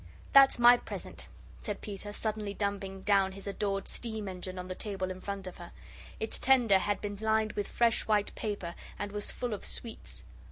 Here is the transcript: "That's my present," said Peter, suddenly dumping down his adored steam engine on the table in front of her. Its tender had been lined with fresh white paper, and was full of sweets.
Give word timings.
"That's 0.33 0.57
my 0.57 0.77
present," 0.77 1.27
said 1.61 1.81
Peter, 1.81 2.11
suddenly 2.11 2.55
dumping 2.55 3.03
down 3.03 3.33
his 3.33 3.45
adored 3.45 3.87
steam 3.87 4.27
engine 4.27 4.57
on 4.57 4.67
the 4.67 4.73
table 4.73 5.11
in 5.11 5.21
front 5.21 5.45
of 5.45 5.57
her. 5.57 5.71
Its 6.19 6.39
tender 6.39 6.79
had 6.79 7.01
been 7.01 7.17
lined 7.21 7.51
with 7.51 7.67
fresh 7.67 8.07
white 8.07 8.33
paper, 8.33 8.73
and 8.97 9.11
was 9.11 9.29
full 9.29 9.53
of 9.53 9.63
sweets. 9.63 10.23